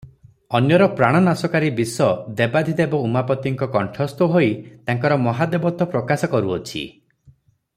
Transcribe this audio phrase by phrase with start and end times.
[0.59, 2.07] ଅନ୍ୟର ପ୍ରାଣନାଶକାରି ବିଷ
[2.39, 4.49] ଦେବାଧିଦେବ ଉମାପତିଙ୍କ କଣ୍ଠସ୍ଥ ହୋଇ
[4.89, 6.83] ତାଙ୍କର ମହାଦେବତ୍ୱ ପ୍ରକାଶ କରୁଅଛି।